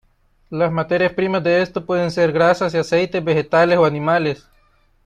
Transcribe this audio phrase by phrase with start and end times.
[0.49, 4.47] Las materias primas de esto pueden ser grasas y aceites vegetales o animales.